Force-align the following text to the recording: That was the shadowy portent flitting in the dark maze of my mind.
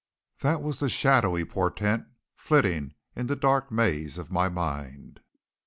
That 0.39 0.63
was 0.63 0.79
the 0.79 0.89
shadowy 0.89 1.45
portent 1.45 2.07
flitting 2.35 2.95
in 3.15 3.27
the 3.27 3.35
dark 3.35 3.71
maze 3.71 4.17
of 4.17 4.31
my 4.31 4.49
mind. 4.49 5.19